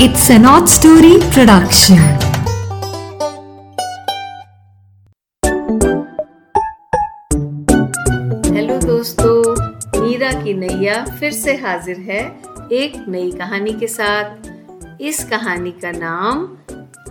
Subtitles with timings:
[0.00, 1.98] It's an odd story production.
[8.54, 9.34] Hello दोस्तों
[10.00, 12.20] मीरा की नैया फिर से हाजिर है
[12.72, 16.48] एक नई कहानी के साथ। इस कहानी का नाम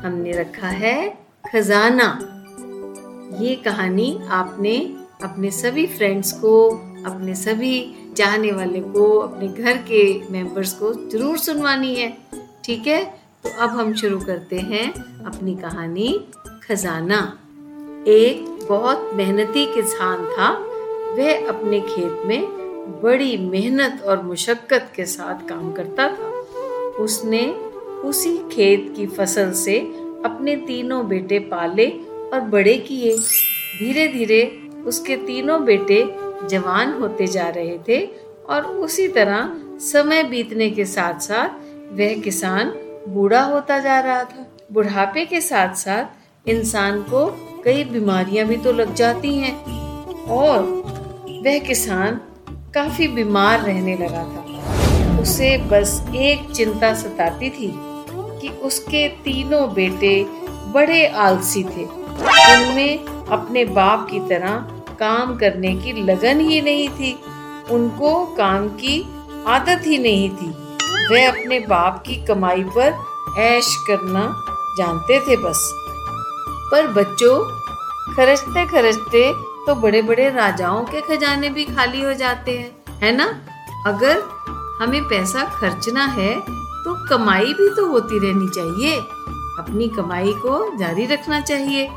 [0.03, 0.97] हमने रखा है
[1.51, 2.09] खजाना।
[3.41, 4.75] ये कहानी आपने
[5.23, 6.69] अपने सभी फ्रेंड्स को,
[7.05, 12.22] अपने सभी चाहने वाले को, अपने घर के मेंबर्स को ज़रूर सुनवानी है।
[12.65, 13.05] ठीक है?
[13.43, 14.93] तो अब हम शुरू करते हैं
[15.25, 16.25] अपनी कहानी,
[16.67, 17.39] खजाना।
[18.07, 20.49] एक बहुत मेहनती किसान था।
[21.13, 22.43] वह अपने खेत में
[23.03, 26.29] बड़ी मेहनत और मुशक्कत के साथ काम करता था।
[27.03, 27.51] उसने
[28.03, 29.79] उसी खेत की फ़सल से
[30.25, 31.87] अपने तीनों बेटे पाले
[32.33, 33.17] और बड़े किए।
[33.79, 36.15] धीरे धीरे उसके तीनों बेटे
[36.49, 38.09] जवान होते जा रहे थे
[38.49, 41.62] और उसी तरह समय बीतने के साथ साथ
[41.93, 42.69] वह किसान
[43.07, 47.25] बूढ़ा होता जा रहा था। बुढ़ापे के साथ साथ इंसान को
[47.65, 49.53] कई बीमारियाँ भी तो लग जाती हैं
[50.29, 50.61] और
[51.45, 52.19] वह किसान
[52.73, 57.71] काफ़ी बीमार रहने लगा था। उसे बस एक चिंता सताती थी
[58.41, 60.23] कि उसके तीनों बेटे
[60.73, 64.55] बड़े आलसी थे। उनमें अपने बाप की तरह
[64.99, 67.17] काम करने की लगन ही नहीं थी।
[67.71, 69.01] उनको काम की
[69.47, 70.53] आदत ही नहीं थी।
[71.09, 74.21] वे अपने बाप की कमाई पर ऐश करना
[74.77, 75.61] जानते थे बस।
[76.71, 77.35] पर बच्चों
[78.15, 79.31] खर्चते खर्चते
[79.65, 83.25] तो बड़े बड़े राजाओं के खजाने भी खाली हो जाते हैं, है ना?
[83.87, 84.21] अगर
[84.79, 88.97] हमें पैसा खर्चना है तो कमाई भी तो होती रहनी चाहिए।
[89.59, 91.87] अपनी कमाई को जारी रखना चाहिए।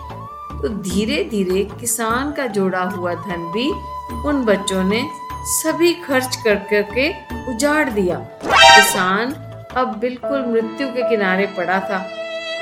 [0.52, 3.70] तो धीरे धीरे किसान का जोड़ा हुआ धन भी
[4.28, 5.02] उन बच्चों ने
[5.48, 7.10] सभी खर्च कर करके
[7.52, 8.18] उजाड़ दिया।
[8.76, 9.32] किसान
[9.76, 11.98] अब बिल्कुल मृत्यु के किनारे पड़ा था।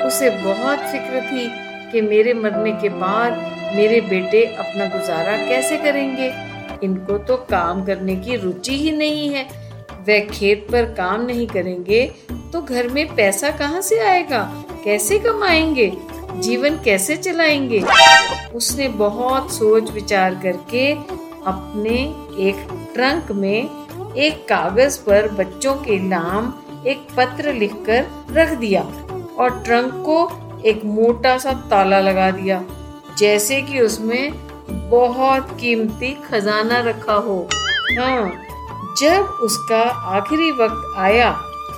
[0.07, 1.47] उसे बहुत फ़िक्र थी
[1.91, 3.37] कि मेरे मरने के बाद
[3.75, 6.31] मेरे बेटे अपना गुजारा कैसे करेंगे।
[6.83, 9.43] इनको तो काम करने की रुचि ही नहीं है।
[10.07, 12.03] वह खेत पर काम नहीं करेंगे
[12.53, 14.43] तो घर में पैसा कहाँ से आएगा?
[14.85, 15.91] कैसे कमाएँगे?
[16.35, 17.83] जीवन कैसे चलाएँगे?
[18.55, 20.91] उसने बहुत सोच विचार करके
[21.47, 21.97] अपने
[22.49, 23.84] एक ट्रंक में
[24.17, 26.53] एक कागज़ पर बच्चों के नाम
[26.87, 28.81] एक पत्र लिखकर रख दिया
[29.39, 32.63] और ट्रंक को एक मोटा सा ताला लगा दिया,
[33.17, 34.33] जैसे कि उसमें
[34.89, 37.37] बहुत कीमती खजाना रखा हो।
[37.99, 38.31] हाँ
[38.99, 39.81] जब उसका
[40.17, 41.31] आखिरी वक्त आया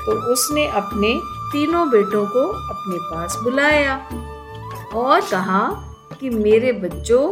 [0.06, 1.14] तो उसने अपने
[1.52, 3.96] तीनों बेटों को अपने पास बुलाया
[4.96, 5.68] और कहा
[6.20, 7.24] कि, मेरे बच्चों,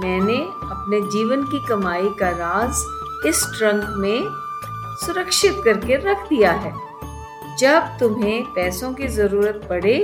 [0.00, 0.36] मैंने
[0.70, 2.84] अपने जीवन की कमाई का राज
[3.26, 4.20] इस ट्रंक में
[4.96, 6.72] सुरक्षित करके रख दिया है।
[7.58, 9.98] जब तुम्हें पैसों की ज़रूरत पड़े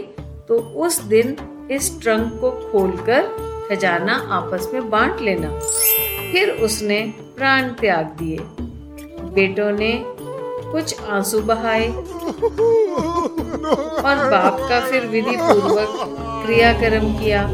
[0.48, 1.36] तो उस दिन
[1.70, 3.22] इस ट्रंक को खोलकर
[3.68, 5.50] खजाना आपस में बांट लेना।
[6.32, 7.00] फिर उसने
[7.36, 8.38] प्राण त्याग दिए।
[9.34, 9.92] बेटों ने
[10.72, 11.88] कुछ आँसू बहाए
[14.02, 15.96] और बाप का फिर विधि पूर्वक
[16.44, 17.46] क्रियाक्रम किया।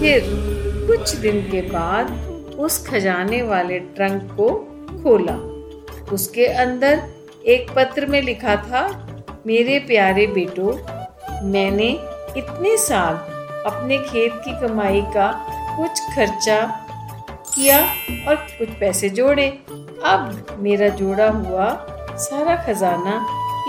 [0.00, 2.10] फिर कुछ दिन के बाद
[2.58, 4.48] उस खजाने वाले ट्रंक को
[5.02, 5.34] खोला।
[6.12, 7.02] उसके अंदर
[7.46, 8.82] एक पत्र में लिखा था,
[9.46, 10.72] मेरे प्यारे बेटो,
[11.44, 11.88] मैंने
[12.36, 13.14] इतने साल
[13.66, 15.30] अपने खेत की कमाई का
[15.76, 16.60] कुछ खर्चा
[17.54, 17.78] किया
[18.28, 19.48] और कुछ पैसे जोड़े।
[20.04, 21.68] अब मेरा जोड़ा हुआ
[22.18, 23.16] सारा खजाना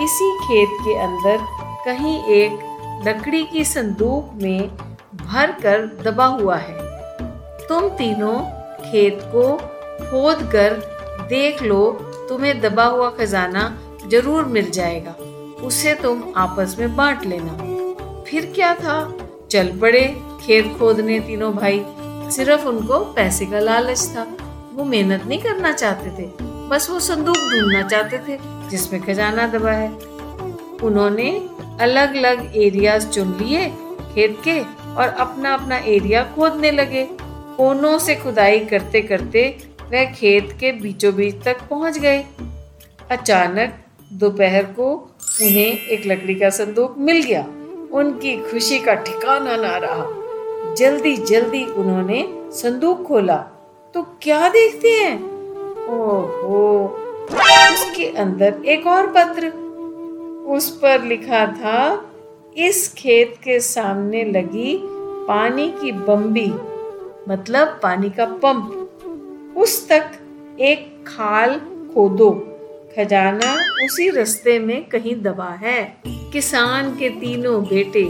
[0.03, 1.37] इसी खेत के अंदर
[1.85, 2.59] कहीं एक
[3.07, 4.67] लकड़ी की संदूक में
[5.15, 6.84] भर कर दबा हुआ है।
[7.69, 8.39] तुम तीनों
[8.91, 9.57] खेत को
[10.09, 10.73] खोद कर
[11.29, 11.91] देख लो,
[12.29, 15.11] तुम्हें दबा हुआ खजाना ज़रूर मिल जाएगा।
[15.65, 17.53] उसे तुम आपस में बांट लेना।
[18.27, 19.17] फिर क्या था?
[19.51, 21.85] चल पड़े खेत खोदने तीनों भाई।
[22.31, 24.27] सिर्फ़ उनको पैसे का लालच था।
[24.73, 28.39] वो मेहनत नहीं करना चाहते थे। बस वो संदूक ढूंढना चाहते थे,
[28.69, 29.89] जिसमें खजाना दबा है।
[30.83, 31.49] उन्होंने
[31.81, 33.69] अलग अलग एरियाज़ चुन लिए,
[34.13, 34.59] खेत के,
[34.95, 37.07] और अपना अपना एरिया खोदने लगे।
[37.57, 39.57] कोनों से खुदाई करते करते
[39.91, 42.25] वह खेत के बीचों बीच तक पहुँच गए।
[43.11, 43.73] अचानक
[44.13, 44.91] दोपहर को
[45.41, 47.41] उन्हें एक लकड़ी का संदूक मिल गया।
[47.91, 50.07] उनकी खुशी का ठिकाना ना रहा।
[50.73, 53.37] जल्दी जल्दी उन्होंने संदूक खोला।
[53.93, 55.23] तो क्या देखते हैं?
[55.87, 56.87] ओहो,
[57.73, 59.47] उसके अंदर एक और पत्र।
[60.47, 62.11] उस पर लिखा था,
[62.57, 64.79] इस खेत के सामने लगी
[65.27, 66.53] पानी की बम्बी।
[67.29, 70.11] मतलब पानी का पंप। उस तक
[70.59, 71.59] एक खाल
[71.93, 72.31] खोदो।
[72.97, 73.53] खजाना
[73.85, 78.07] उसी रास्ते में कहीं दबा है। किसान के तीनों बेटे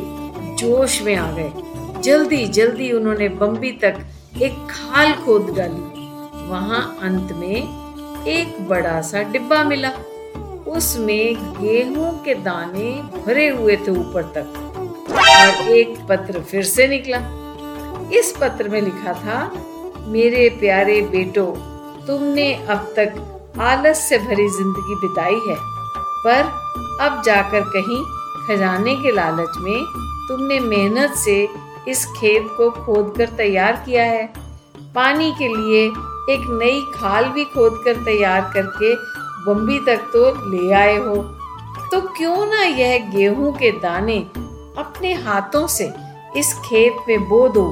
[0.56, 1.52] जोश में आ गए।
[2.02, 3.98] जल्दी जल्दी उन्होंने बम्बी तक
[4.42, 6.06] एक खाल खोद डाली।
[6.50, 9.92] वहाँ अंत में एक बड़ा सा डिब्बा मिला।
[10.68, 12.92] उसमें गेहूँ के दाने
[13.26, 14.62] भरे हुए थे ऊपर तक।
[15.12, 17.45] और एक पत्र फिर से निकला।
[18.14, 19.52] इस पत्र में लिखा था,
[20.08, 21.46] मेरे प्यारे बेटो,
[22.08, 25.56] तुमने अब तक आलस से भरी ज़िंदगी बिताई है,
[26.26, 26.42] पर
[27.02, 28.04] अब जाकर कहीं
[28.48, 29.86] खजाने के लालच में
[30.28, 31.48] तुमने मेहनत से
[31.88, 34.26] इस खेत को खोद कर तैयार किया है।
[34.96, 35.86] पानी के लिए
[36.34, 38.94] एक नई खाल भी खोद कर तैयार करके
[39.46, 41.16] बम्बी तक तो ले आए हो।
[41.92, 44.18] तो क्यों ना यह गेहूँ के दाने
[44.78, 45.94] अपने हाथों से
[46.38, 47.66] इस खेत में बो दो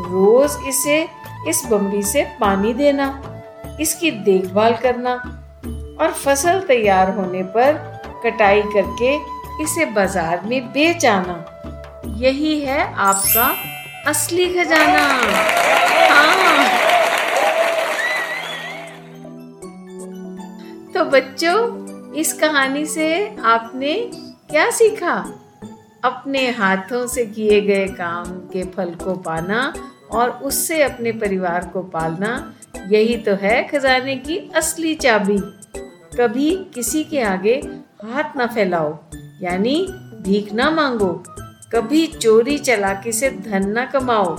[0.00, 1.00] रोज इसे
[1.48, 3.06] इस बम्बी से पानी देना,
[3.80, 5.14] इसकी देखभाल करना
[6.00, 7.72] और फ़सल तैयार होने पर
[8.24, 9.14] कटाई करके
[9.62, 11.36] इसे बाज़ार में बेच आना।
[12.18, 13.46] यही है आपका
[14.10, 15.04] असली खजाना।
[16.10, 16.82] हाँ।
[20.94, 23.14] तो बच्चों, इस कहानी से
[23.44, 23.94] आपने
[24.50, 25.14] क्या सीखा?
[26.04, 29.72] अपने हाथों से किए गए काम के फल को पाना
[30.12, 32.54] और उससे अपने परिवार को पालना,
[32.88, 35.38] यही तो है खजाने की असली चाबी।
[36.18, 37.54] कभी किसी के आगे
[38.04, 38.98] हाथ ना फैलाओ,
[39.42, 39.76] यानी
[40.22, 41.12] भीख ना मांगो।
[41.72, 44.36] कभी चोरी चलाकी से धन ना कमाओ।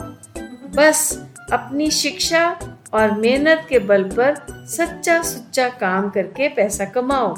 [0.75, 2.59] बस अपनी शिक्षा
[2.93, 4.35] और मेहनत के बल पर
[4.69, 7.35] सच्चा सुच्चा काम करके पैसा कमाओ।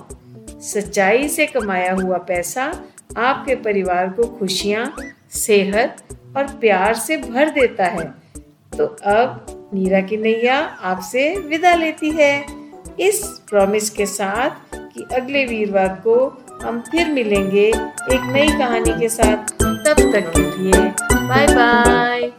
[0.62, 2.84] सच्चाई से कमाया हुआ पैसा
[3.18, 4.96] आपके परिवार को खुशियाँ,
[5.32, 5.98] सेहत
[6.38, 8.14] और प्यार से भर देता है।
[8.78, 12.46] तो अब नीरा की नैया आपसे विदा लेती है।
[13.00, 19.10] इस प्रॉमिस के साथ कि अगले वीरवार को हम फिर मिलेंगे एक नई कहानी के
[19.10, 20.82] साथ। तब तक के लिए
[21.14, 22.32] बाय बाय